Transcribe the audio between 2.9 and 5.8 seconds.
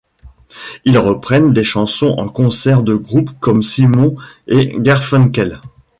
groupes comme Simon & Garfunkel.